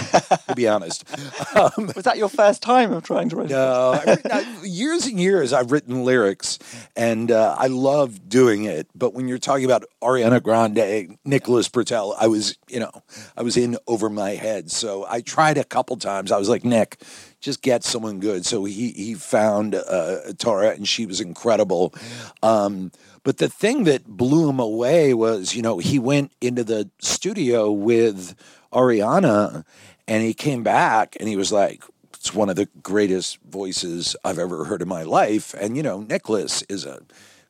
[0.49, 1.05] to be honest.
[1.55, 3.51] Um, Was that your first time of trying to write?
[3.51, 6.59] no, written- I- years and years I've written lyrics,
[6.97, 8.89] and uh, I love doing it.
[8.95, 12.91] But when you're talking about Ariana Grande, Nicholas Britell, I was, you know,
[13.37, 14.71] I was in over my head.
[14.73, 16.33] So I tried a couple times.
[16.33, 17.01] I was like, Nick,
[17.41, 18.45] just get someone good.
[18.45, 21.95] So he he found uh, Tara, and she was incredible.
[22.43, 22.91] Um,
[23.23, 27.71] but the thing that blew him away was, you know, he went into the studio
[27.71, 28.35] with
[28.75, 29.65] Ariana,
[30.07, 31.83] and he came back, and he was like,
[32.13, 35.55] it's one of the greatest voices I've ever heard in my life.
[35.55, 37.03] And, you know, Nicholas is a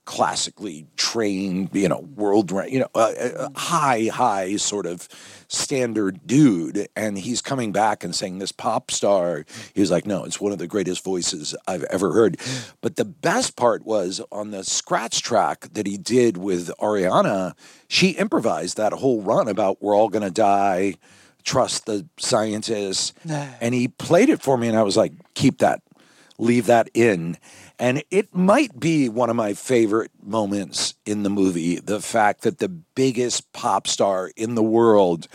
[0.04, 5.08] classically trained, you know, world, you know, uh, uh, high, high sort of
[5.48, 6.88] standard dude.
[6.94, 9.44] And he's coming back and saying this pop star.
[9.74, 12.38] He was like, no, it's one of the greatest voices I've ever heard.
[12.80, 17.54] But the best part was on the scratch track that he did with Ariana,
[17.88, 20.96] she improvised that whole run about we're all going to die
[21.44, 23.12] trust the scientists.
[23.60, 25.82] And he played it for me, and I was like, keep that,
[26.38, 27.36] leave that in.
[27.78, 32.58] And it might be one of my favorite moments in the movie the fact that
[32.58, 35.28] the biggest pop star in the world,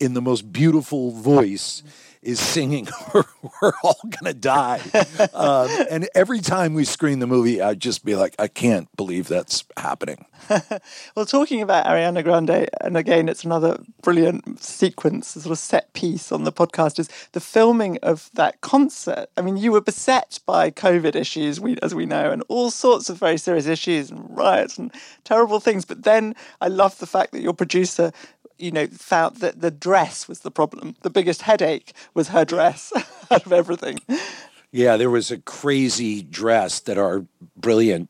[0.00, 1.82] in the most beautiful voice,
[2.22, 3.24] is singing we're,
[3.60, 4.80] we're all gonna die
[5.34, 9.28] um, and every time we screen the movie i'd just be like i can't believe
[9.28, 10.24] that's happening
[11.14, 16.32] Well, talking about Ariana Grande, and again, it's another brilliant sequence, sort of set piece
[16.32, 19.28] on the podcast, is the filming of that concert.
[19.36, 23.10] I mean, you were beset by COVID issues, we, as we know, and all sorts
[23.10, 24.92] of very serious issues and riots and
[25.24, 25.84] terrible things.
[25.84, 28.12] But then I love the fact that your producer.
[28.62, 30.94] You know, found that the dress was the problem.
[31.02, 32.92] The biggest headache was her dress
[33.30, 33.98] out of everything.
[34.70, 38.08] Yeah, there was a crazy dress that our brilliant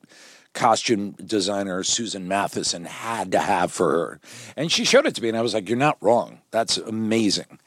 [0.53, 4.21] costume designer Susan Matheson had to have for her.
[4.57, 6.41] And she showed it to me and I was like, "You're not wrong.
[6.51, 7.59] That's amazing."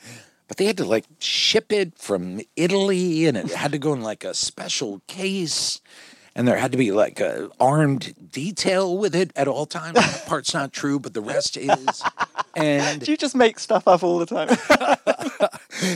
[0.47, 4.01] But they had to like ship it from Italy and it had to go in
[4.01, 5.81] like a special case.
[6.35, 9.95] And there had to be like a armed detail with it at all times.
[9.95, 12.03] That part's not true, but the rest is.
[12.55, 14.49] And Do you just make stuff up all the time?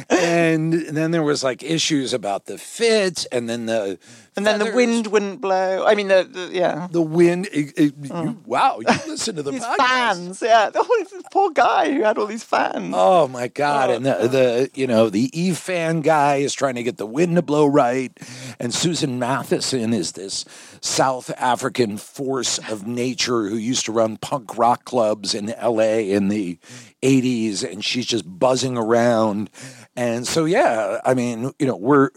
[0.10, 4.00] and then there was like issues about the fit and then the
[4.48, 5.86] and then the wind wouldn't blow.
[5.86, 6.88] I mean, the, the yeah.
[6.92, 8.46] the wind it- it- you- mm.
[8.46, 9.78] wow you listen to the These podcast.
[9.78, 10.70] fans, yeah.
[10.76, 12.94] Oh, this poor guy who had all these fans.
[12.98, 13.90] Oh my God!
[13.90, 13.94] Oh.
[13.96, 17.36] And the, the you know the E fan guy is trying to get the wind
[17.36, 18.12] to blow right,
[18.60, 20.46] and Susan Matheson is this
[20.82, 26.12] South African force of nature who used to run punk rock clubs in L.A.
[26.12, 26.58] in the
[27.04, 29.50] '80s, and she's just buzzing around.
[29.96, 32.10] And so yeah, I mean you know we're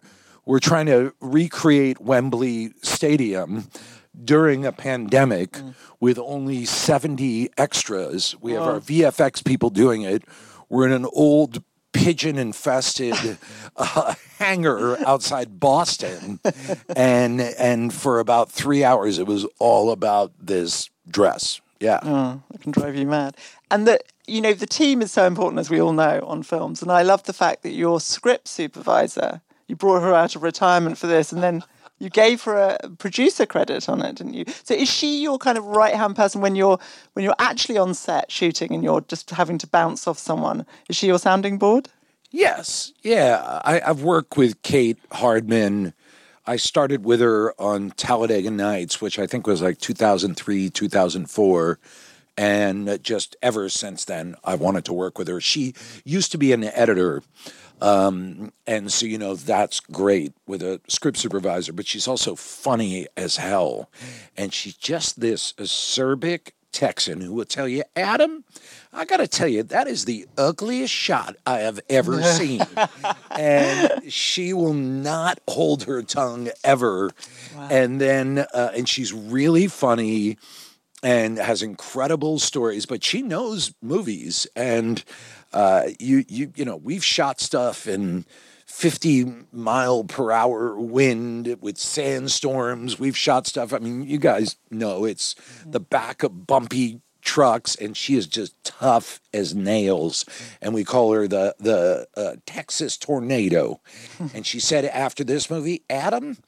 [0.53, 3.69] we're trying to recreate Wembley Stadium
[4.23, 5.57] during a pandemic
[5.99, 8.37] with only 70 extras.
[8.39, 10.25] We have our VFX people doing it.
[10.69, 13.15] We're in an old pigeon infested
[13.79, 16.39] uh, hangar outside Boston.
[16.95, 21.63] And and for about 3 hours it was all about this dress.
[21.81, 22.01] Yeah.
[22.03, 23.39] Oh, it can drive you mad.
[23.71, 26.83] And that you know the team is so important, as we all know, on films.
[26.83, 29.41] And I love the fact that your script supervisor,
[29.73, 31.65] you brought her out of retirement for this, and then
[31.99, 34.45] you gave her a producer credit on it, didn't you?
[34.65, 36.79] So is she your kind of right hand person when you're
[37.15, 40.67] when you're actually on set shooting and you're just having to bounce off someone?
[40.91, 41.89] Is she your sounding board?
[42.31, 43.61] Yes, yeah.
[43.65, 45.95] I, I've worked with Kate Hardman.
[46.47, 51.79] I started with her on Talladega Nights, which I think was like 2003, 2004.
[52.37, 55.41] And just ever since then, I wanted to work with her.
[55.41, 57.23] She used to be an editor.
[57.83, 63.09] Um, and so, you know, that's great with a script supervisor, but she's also funny
[63.17, 63.91] as hell.
[64.37, 68.45] And she's just this acerbic Texan who will tell you, Adam,
[68.93, 72.63] I got to tell you, that is the ugliest shot I have ever seen.
[73.33, 77.11] and she will not hold her tongue ever.
[77.69, 80.39] And then, uh, and she's really funny
[81.03, 84.47] and has incredible stories, but she knows movies.
[84.55, 85.03] And
[85.53, 88.25] uh, you, you, you know, we've shot stuff in
[88.67, 92.99] 50 mile per hour wind with sandstorms.
[92.99, 93.73] We've shot stuff.
[93.73, 95.35] I mean, you guys know it's
[95.67, 100.25] the back of bumpy trucks, and she is just tough as nails.
[100.61, 103.81] And we call her the the uh, Texas tornado.
[104.35, 106.39] and she said after this movie, Adam,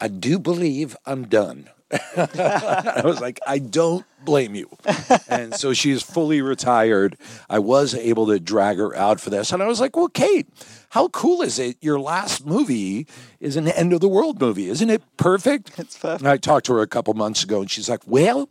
[0.00, 1.68] I do believe I'm done.
[2.16, 4.68] I was like, I don't blame you.
[5.28, 7.16] and so she's fully retired.
[7.50, 9.52] I was able to drag her out for this.
[9.52, 10.48] And I was like, well, Kate,
[10.90, 11.76] how cool is it?
[11.80, 13.06] Your last movie
[13.40, 14.68] is an end of the world movie.
[14.68, 15.78] Isn't it perfect?
[15.78, 16.20] It's perfect.
[16.22, 18.48] And I talked to her a couple months ago and she's like, well,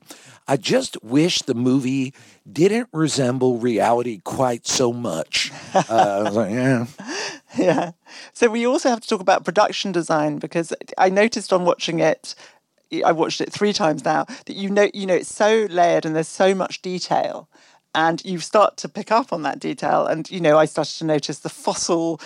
[0.47, 2.13] I just wish the movie
[2.51, 5.51] didn't resemble reality quite so much.
[5.73, 6.85] Uh, I was like, yeah.
[7.57, 7.91] Yeah.
[8.31, 12.33] So we also have to talk about production design because I noticed on watching it,
[13.03, 16.15] I watched it three times now, that you know, you know, it's so layered and
[16.15, 17.47] there's so much detail.
[17.93, 21.05] And you start to pick up on that detail, and you know, I started to
[21.05, 22.21] notice the fossil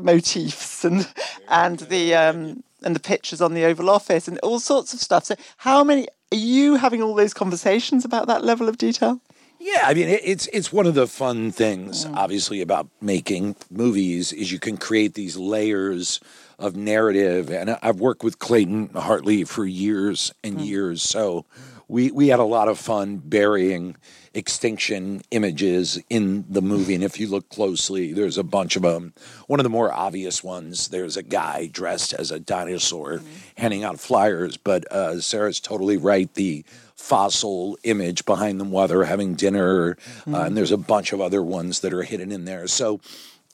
[0.00, 1.08] motifs and
[1.48, 5.24] and the um, and the pictures on the Oval Office and all sorts of stuff.
[5.24, 9.20] So, how many are you having all those conversations about that level of detail?
[9.58, 14.32] Yeah, I mean, it, it's it's one of the fun things, obviously, about making movies
[14.32, 16.20] is you can create these layers
[16.58, 17.50] of narrative.
[17.50, 21.44] And I've worked with Clayton Hartley for years and years, so
[21.88, 23.96] we we had a lot of fun burying
[24.34, 26.94] extinction images in the movie.
[26.94, 29.14] And if you look closely, there's a bunch of them.
[29.46, 33.22] One of the more obvious ones, there's a guy dressed as a dinosaur
[33.56, 34.56] handing out flyers.
[34.56, 36.32] But uh, Sarah's totally right.
[36.34, 41.20] The fossil image behind them while they're having dinner, uh, and there's a bunch of
[41.20, 42.66] other ones that are hidden in there.
[42.68, 43.00] So.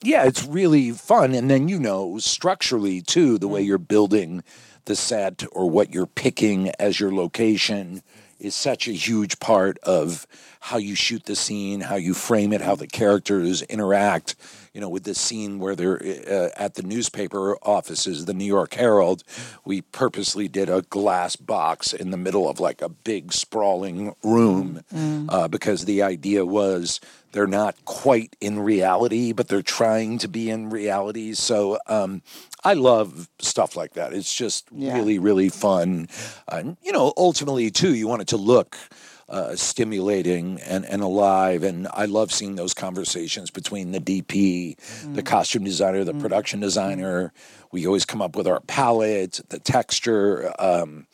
[0.05, 1.35] Yeah, it's really fun.
[1.35, 4.43] And then, you know, structurally too, the way you're building
[4.85, 8.03] the set or what you're picking as your location
[8.39, 10.27] is such a huge part of
[10.61, 14.35] how you shoot the scene, how you frame it, how the characters interact.
[14.75, 18.75] You know, with the scene where they're uh, at the newspaper offices, the New York
[18.75, 19.23] Herald,
[19.65, 24.83] we purposely did a glass box in the middle of like a big sprawling room
[25.31, 27.01] uh, because the idea was
[27.35, 31.35] they're not quite in reality, but they're trying to be in reality.
[31.35, 32.23] So um,
[32.63, 34.13] I love stuff like that.
[34.13, 34.95] It's just Yeah.
[34.95, 36.09] really, really fun.
[36.47, 38.79] And, you know, ultimately, too, you want it to look
[39.29, 41.65] uh, stimulating and, and alive.
[41.65, 44.77] And I love seeing those conversations between the DP,
[45.13, 47.33] the costume designer, the production designer.
[47.73, 50.55] We always come up with our palette, the texture.
[50.61, 51.09] Um,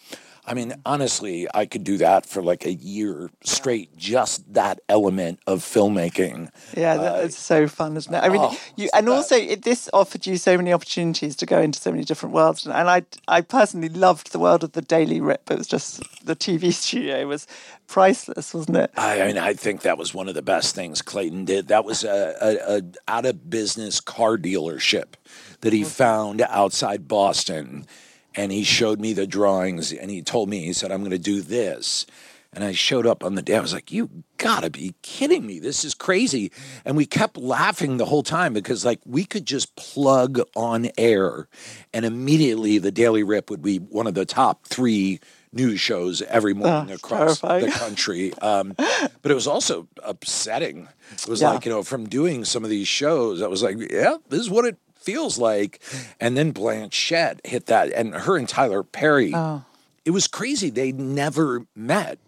[0.51, 5.39] I mean, honestly, I could do that for like a year straight, just that element
[5.47, 6.51] of filmmaking.
[6.77, 8.19] Yeah, that uh, is so fun, isn't it?
[8.19, 11.47] I mean, oh, you and the also it, this offered you so many opportunities to
[11.47, 14.83] go into so many different worlds, and I I personally loved the world of the
[14.83, 15.49] Daily Rip.
[15.53, 17.47] It was just the TV studio was
[17.87, 18.91] priceless, wasn't it?
[18.97, 21.69] I mean, I think that was one of the best things Clayton did.
[21.69, 25.15] That was a, a, a out of business car dealership
[25.61, 25.91] that he mm-hmm.
[25.91, 27.87] found outside Boston,
[28.35, 31.19] and he showed me the drawings, and he told me he said, "I'm going to
[31.19, 32.07] do this."
[32.53, 33.57] And I showed up on the day.
[33.57, 35.61] I was like, "You gotta be kidding me!
[35.61, 36.51] This is crazy!"
[36.85, 41.47] And we kept laughing the whole time because, like, we could just plug on air,
[41.95, 45.21] and immediately the Daily Rip would be one of the top three
[45.53, 47.67] news shows every morning Oh, across terrifying.
[47.67, 48.33] the country.
[48.39, 50.89] Um, but it was also upsetting.
[51.13, 51.51] It was Yeah.
[51.51, 54.51] like, you know, from doing some of these shows, I was like, yeah, this is
[54.51, 55.81] what it feels like.
[56.21, 59.65] And then Blanchett hit that, and her and Tyler Perry, Oh.
[60.05, 60.71] it was crazy.
[60.71, 62.19] They never met.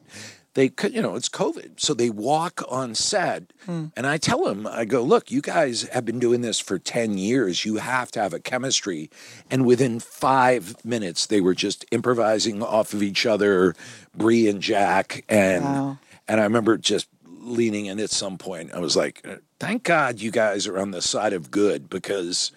[0.54, 1.80] They could, you know, it's COVID.
[1.80, 3.44] So they walk on set.
[3.64, 3.86] Hmm.
[3.96, 7.16] And I tell them, I go, look, you guys have been doing this for 10
[7.16, 7.64] years.
[7.64, 9.08] You have to have a chemistry.
[9.50, 13.74] And within five minutes, they were just improvising off of each other,
[14.14, 15.24] Brie and Jack.
[15.26, 15.98] And, Wow.
[16.28, 18.74] and I remember just leaning in at some point.
[18.74, 19.26] I was like,
[19.62, 22.50] thank God you guys are on the side of good because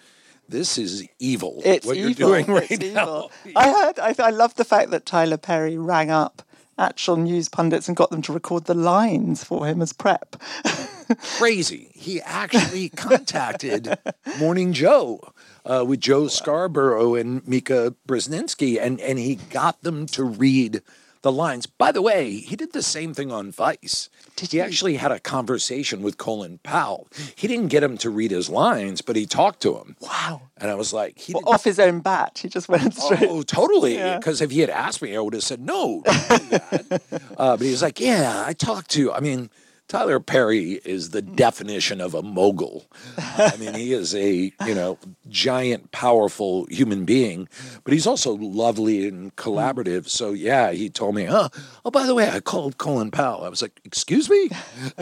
[0.48, 1.62] this is evil.
[1.64, 2.10] It's what evil.
[2.10, 3.28] you're doing right it's now.
[3.44, 3.52] evil.
[3.54, 3.98] I heard.
[4.00, 6.42] I, I love the fact that Tyler Perry rang up
[6.76, 10.34] actual news pundits and got them to record the lines for him as prep.
[11.38, 11.92] crazy.
[11.94, 13.96] He actually contacted
[14.40, 15.32] Morning Joe
[15.64, 20.82] uh, with Joe Scarborough and Mika Brzezinski, and, and he got them to read
[21.26, 21.66] the lines.
[21.66, 24.08] By the way, he did the same thing on Vice.
[24.38, 27.08] he actually had a conversation with Colin Powell.
[27.34, 29.96] He didn't get him to read his lines, but he talked to him.
[30.00, 30.42] Wow.
[30.56, 33.28] And I was like, he Well, off his own bat, he just went straight.
[33.28, 33.96] Oh, totally.
[33.96, 34.18] Yeah.
[34.18, 36.02] Because if he had asked me, I would have said no.
[36.04, 37.02] don't do that."
[37.36, 39.50] uh, but he was like, "Yeah, I talked to." I mean,
[39.88, 41.34] Tyler Perry is the hmm.
[41.34, 42.86] definition of a mogul.
[43.18, 47.48] I mean, he is a you know giant, powerful human being,
[47.84, 49.40] but he's also lovely and hmm.
[49.40, 50.08] collaborative.
[50.08, 51.48] So yeah, he told me, "Oh,
[51.84, 54.50] oh, by the way, I called Colin Powell." I was like, "Excuse me."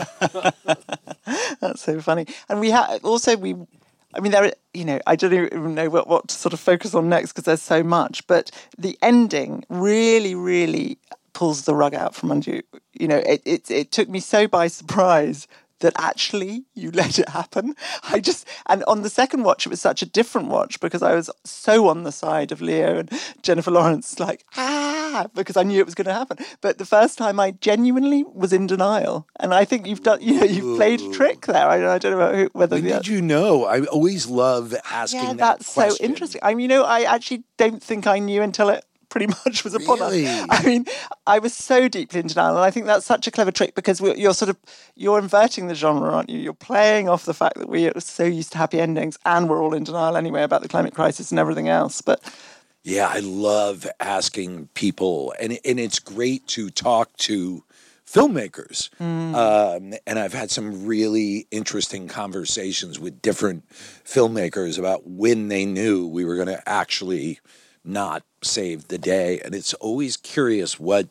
[1.59, 2.27] That's so funny.
[2.49, 3.55] And we had also we.
[4.13, 4.53] I mean, there.
[4.73, 7.45] You know, I don't even know what, what to sort of focus on next because
[7.45, 8.25] there's so much.
[8.27, 10.99] But the ending really, really
[11.35, 12.63] pulls the rug out from under you.
[12.93, 15.47] You know, it it, it took me so by surprise
[15.81, 17.75] that actually you let it happen.
[18.03, 21.13] I just, and on the second watch, it was such a different watch because I
[21.13, 25.79] was so on the side of Leo and Jennifer Lawrence, like, ah, because I knew
[25.79, 26.37] it was going to happen.
[26.61, 29.27] But the first time I genuinely was in denial.
[29.39, 31.67] And I think you've done, you know, you've played a trick there.
[31.67, 32.77] I, I don't know whether.
[32.77, 33.65] When did you know?
[33.65, 36.41] I always love asking yeah, that that's so interesting.
[36.43, 39.73] I mean, you know, I actually don't think I knew until it pretty much was
[39.73, 40.27] upon Really?
[40.27, 40.45] us.
[40.49, 40.85] I mean,
[41.25, 44.01] I was so deeply in denial, and I think that's such a clever trick because
[44.01, 44.57] we're, you're sort of
[44.95, 46.37] you're inverting the genre, aren't you?
[46.39, 49.63] You're playing off the fact that we are so used to happy endings, and we're
[49.63, 52.01] all in denial anyway about the climate crisis and everything else.
[52.01, 52.21] But
[52.83, 57.63] Yeah, I love asking people, and and it's great to talk to
[58.05, 58.89] filmmakers.
[59.01, 66.05] Um, and I've had some really interesting conversations with different filmmakers about when they knew
[66.07, 67.39] we were going to actually
[67.83, 71.07] not save the day, and it's always curious what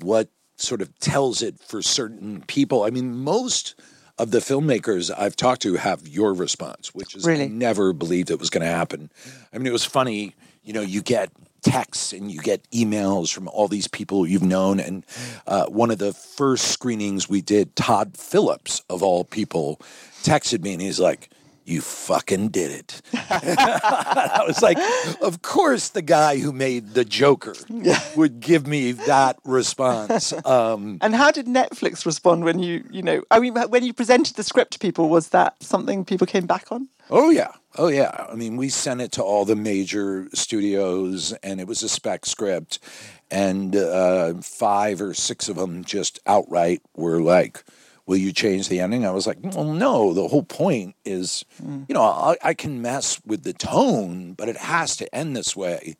[0.00, 2.84] what sort of tells it for certain people.
[2.84, 3.74] I mean, most
[4.18, 7.44] of the filmmakers I've talked to have your response, which is Really?
[7.44, 9.10] I never believed it was going to happen.
[9.52, 10.34] I mean, it was funny.
[10.62, 11.30] You know, you get
[11.62, 14.80] texts and you get emails from all these people you've known.
[14.80, 15.04] And
[15.46, 19.80] uh, one of the first screenings we did, Todd Phillips, of all people,
[20.22, 21.28] texted me and he's like,
[21.66, 23.02] you fucking did it.
[23.12, 24.78] I was like,
[25.20, 27.54] of course, the guy who made the Joker
[28.16, 30.32] would give me that response.
[30.46, 33.22] Um, and how did Netflix respond when you you know?
[33.30, 36.70] I mean, when you presented the script to people, was that something people came back
[36.70, 36.88] on?
[37.10, 38.26] Oh yeah, oh yeah.
[38.30, 42.26] I mean, we sent it to all the major studios, and it was a spec
[42.26, 42.78] script,
[43.30, 47.64] and uh, five or six of them just outright were like,
[48.06, 50.14] "Will you change the ending?" I was like, "Well, no.
[50.14, 51.44] The whole point is,
[51.88, 55.54] you know, I, I can mess with the tone, but it has to end this
[55.56, 55.96] way."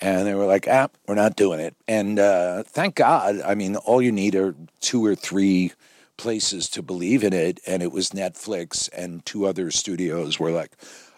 [0.00, 3.40] And they were like, "Ah, we're not doing it." And uh, thank God.
[3.44, 5.72] I mean, all you need are two or three
[6.16, 10.72] places to believe in it, and it was Netflix and two other studios were like,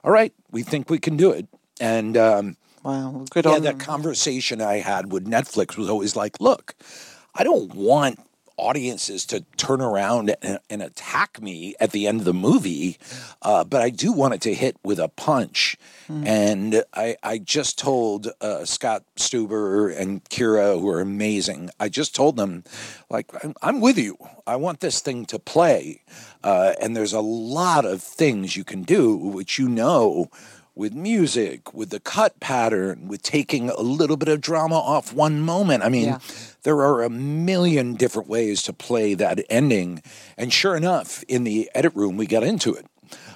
[0.05, 1.47] "All right, we think we can do it."
[1.81, 6.17] And um, Wow, well, good yeah, on that conversation I had with Netflix was always
[6.17, 6.75] like, "Look,
[7.35, 8.21] I don't want."
[8.61, 12.99] Audiences to turn around and, and attack me at the end of the movie,
[13.41, 15.77] uh, but I do want it to hit with a punch.
[16.27, 22.17] And I, I just told uh, Scott Stuber and Kira, who are amazing, I just
[22.17, 22.65] told them,
[23.09, 24.19] like, I'm, I'm with you.
[24.45, 26.03] I want this thing to play.
[26.43, 30.31] Uh, and there's a lot of things you can do, which you know
[30.81, 35.39] with music, with the cut pattern, with taking a little bit of drama off one
[35.39, 35.85] moment.
[35.85, 36.19] I mean, Yeah.
[36.63, 40.03] there are a million different ways to play that ending.
[40.39, 42.87] And sure enough, in the edit room, we got into it.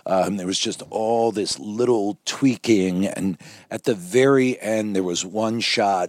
[0.07, 3.07] Um, there was just all this little tweaking.
[3.07, 3.37] And
[3.71, 6.09] at the very end, there was one shot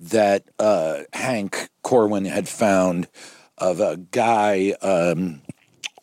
[0.00, 3.08] that uh, Hank Corwin had found
[3.58, 5.42] of a guy, um,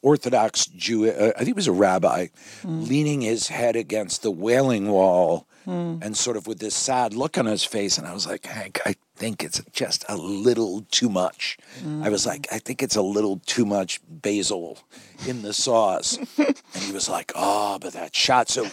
[0.03, 2.27] Orthodox Jew, uh, I think he was a rabbi,
[2.61, 2.83] hmm.
[2.83, 5.97] leaning his head against the wailing wall hmm.
[6.01, 7.97] and sort of with this sad look on his face.
[7.97, 11.57] And I was like, Hank, I think it's just a little too much.
[12.01, 14.79] I was like, I think it's a little too much basil
[15.25, 16.17] in the sauce.
[16.37, 18.49] and he was like, oh, but that shot.
[18.49, 18.67] So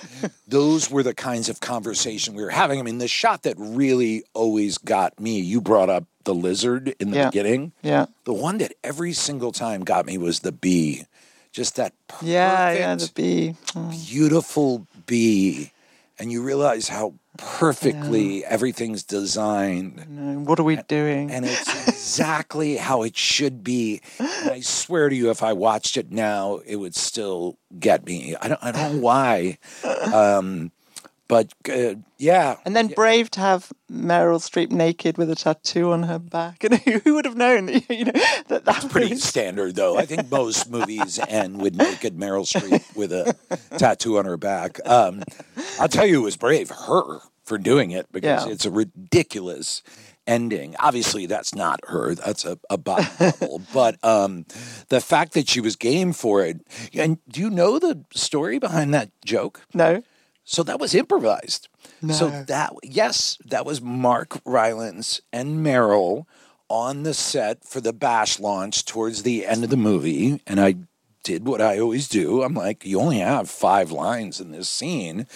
[0.49, 2.81] those were the kinds of conversation we were having.
[2.81, 7.11] I mean, the shot that really always got me, you brought up the lizard in
[7.11, 7.31] the Yeah.
[7.31, 7.73] beginning.
[7.83, 11.05] Yeah, The one that every single time got me was the bee.
[11.53, 12.95] Just that perfect, yeah, yeah.
[12.95, 13.57] The bee.
[14.09, 15.73] beautiful bee.
[16.19, 20.07] And you realize how perfectly everything's designed.
[20.09, 21.31] No, what are we doing?
[21.31, 24.03] And it's exactly how it should be.
[24.19, 28.37] And I swear to you, if I watched it now, it would still get me.
[28.41, 29.59] I don't, I don't know why.
[30.13, 30.73] Um,
[31.31, 32.57] but uh, yeah.
[32.67, 36.63] And then brave to have Meryl Streep naked with a tattoo on her back.
[36.65, 38.13] And who, would have known that, you know,
[38.49, 39.97] that that pretty was- standard, though.
[39.97, 43.35] I think most movies end with naked Meryl Streep with a
[43.79, 44.79] tattoo on her back.
[44.85, 45.23] Um,
[45.79, 48.53] I'll tell you, it was brave her for doing it because Yeah.
[48.53, 49.83] it's a ridiculous
[50.27, 50.77] ending.
[50.79, 52.15] Obviously, that's not her.
[52.15, 53.63] That's a, a double.
[53.73, 54.47] But um,
[54.89, 56.61] the fact that she was game for it.
[56.95, 59.63] And do you know the story behind that joke?
[59.75, 60.03] No.
[60.51, 61.69] So that was improvised.
[62.11, 66.27] So that yes, that was Mark Rylance and Meryl
[66.69, 70.75] on the set for the Bash launch towards the end of the movie, and I
[71.23, 72.43] did what I always do.
[72.43, 75.29] I'm like, you only have five lines in this scene.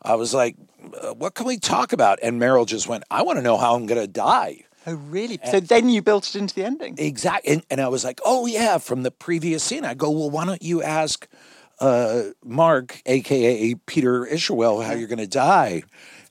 [0.00, 0.56] I was like,
[0.98, 2.18] uh, what can we talk about?
[2.22, 4.64] And Meryl just went, I want to know how I'm going to die.
[4.86, 5.38] Oh, really?
[5.50, 6.94] So then you built it into the ending.
[6.96, 7.52] Exactly.
[7.52, 9.84] And, and I was like, oh, yeah, from the previous scene.
[9.84, 11.28] I go, well, why don't you ask
[11.80, 15.82] uh, Mark, AKA Peter Isherwell, how you're going to die?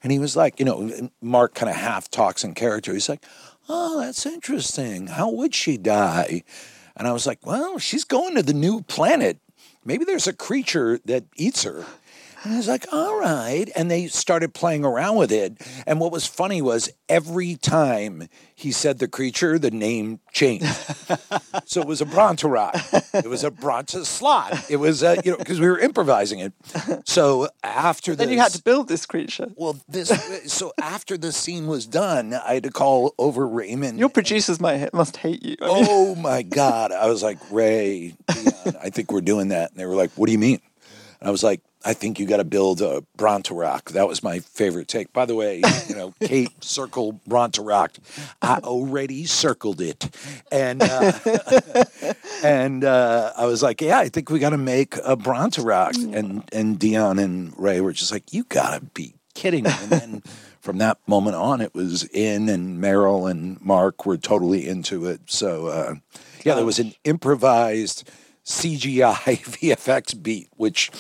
[0.02, 2.94] And he was like, you know, Mark kind of half talks in character.
[2.94, 3.24] He's like,
[3.70, 5.08] oh, that's interesting.
[5.08, 6.44] How would she die?
[6.96, 9.40] And I was like, well, she's going to the new planet.
[9.86, 11.86] Maybe there's a creature that eats her.
[12.44, 13.70] And I was like, all right.
[13.76, 15.58] And they started playing around with it.
[15.88, 20.66] And what was funny was every time he said the creature, the name changed.
[21.66, 22.74] so it was a Bronteroc.
[23.14, 24.70] It was a Brontoslot.
[24.70, 26.54] It was, uh, you know, because we were improvising it.
[27.06, 29.48] So after Then this, you had to build this creature.
[29.56, 30.10] well, this,
[30.52, 34.00] so after the scene was done, I had to call over Raymond.
[34.00, 35.56] Your producers might must hate you.
[35.62, 36.92] I mean, Oh my God.
[36.92, 39.72] I was like, Ray, Dion, I think we're doing that.
[39.72, 40.60] And they were like, What do you mean?
[41.24, 43.92] And I was like, I think you got to build a Bronteroc.
[43.92, 45.14] That was my favorite take.
[45.14, 47.92] By the way, you know, Kate circle Bronteroc.
[48.42, 50.10] I already circled it,
[50.52, 51.14] and uh,
[52.44, 55.96] and uh, I was like, yeah, I think we got to make a Bronteroc.
[56.14, 59.72] And and Dion and Ray were just like, you got to be kidding me.
[59.80, 60.24] And then
[60.60, 65.22] from that moment on, it was in, and Meryl and Mark were totally into it.
[65.28, 65.96] So uh,
[66.44, 68.10] yeah, there was an improvised
[68.46, 70.92] CGI VFX beat, which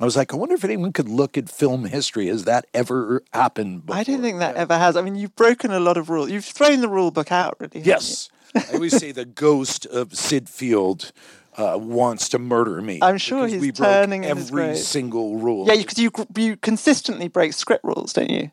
[0.00, 2.26] I was like, I wonder if anyone could look at film history.
[2.26, 3.86] Has that ever happened?
[3.86, 4.00] Before?
[4.00, 4.96] I don't think that ever has.
[4.96, 6.30] I mean, you've broken a lot of rules.
[6.30, 7.80] You've thrown the rule book out, really.
[7.80, 11.12] Yes, I always say the ghost of Syd Field.
[11.56, 12.98] Uh, wants to murder me.
[13.00, 14.78] I'm sure because he's we broke turning in his every grave.
[14.78, 15.68] single rule.
[15.68, 18.50] Yeah, because you, you consistently break script rules, don't you?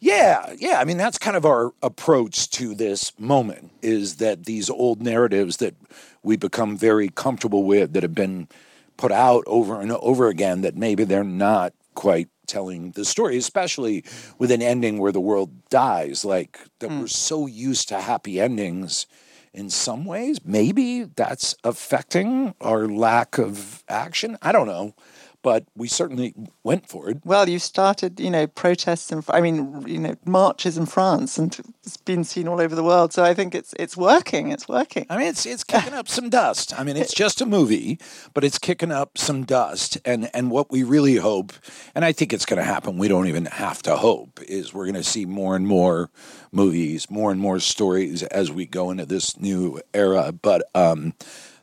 [0.00, 0.78] Yeah, yeah.
[0.78, 5.56] I mean, that's kind of our approach to this moment is that these old narratives
[5.58, 5.74] that
[6.22, 8.48] we become very comfortable with that have been
[8.96, 14.04] put out over and over again that maybe they're not quite telling the story, especially
[14.38, 16.24] with an ending where the world dies.
[16.24, 17.00] Like that hmm.
[17.00, 19.06] we're so used to happy endings
[19.52, 20.38] in some ways.
[20.44, 24.38] Maybe that's affecting our lack of action.
[24.42, 24.94] I don't know.
[25.42, 27.18] But we certainly went for it.
[27.24, 31.58] Well, you started, you know, protests and I mean, you know, marches in France, and
[31.84, 33.12] it's been seen all over the world.
[33.12, 34.52] So I think it's it's working.
[34.52, 35.06] It's working.
[35.10, 36.78] I mean, it's it's kicking up some dust.
[36.78, 37.98] I mean, it's just a movie,
[38.34, 39.98] but it's kicking up some dust.
[40.04, 41.52] And and what we really hope,
[41.94, 42.98] and I think it's going to happen.
[42.98, 44.40] We don't even have to hope.
[44.42, 46.10] Is we're going to see more and more
[46.52, 50.32] movies, more and more stories as we go into this new era.
[50.32, 51.14] But um,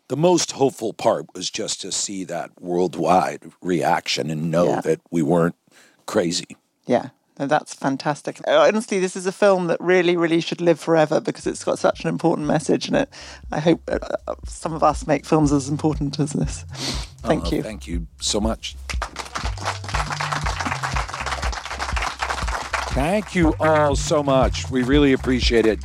[0.10, 4.82] the most hopeful part was just to see that worldwide reaction and know Yeah.
[4.82, 5.56] that we weren't
[6.06, 6.58] crazy.
[6.86, 7.10] Yeah.
[7.40, 8.42] No, that's fantastic.
[8.46, 11.80] Uh, Honestly, this is a film that really, really should live forever because it's got
[11.80, 13.08] such an important message in it.
[13.50, 16.64] I hope uh, uh, some of us make films as important as this.
[17.22, 17.64] Thank Uh, you.
[17.64, 18.76] Thank you so much.
[22.94, 24.70] Thank you all so much.
[24.70, 25.80] We really appreciate it.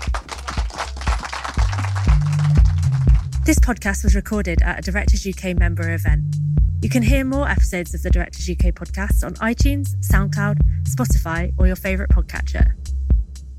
[3.45, 6.37] This podcast was recorded at a Directors UK member event.
[6.81, 11.67] You can hear more episodes of the Directors UK podcast on iTunes, SoundCloud, Spotify, or
[11.67, 12.73] your favourite podcatcher.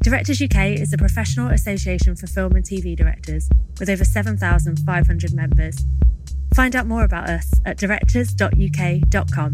[0.01, 3.47] Directors UK is a professional association for film and TV directors
[3.79, 5.85] with over 7,500 members.
[6.55, 9.53] Find out more about us at directors.uk.com.